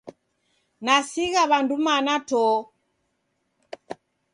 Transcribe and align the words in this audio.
Nasigha 0.85 1.43
w'andu 1.49 1.75
mana 1.85 2.15
to! 2.29 2.43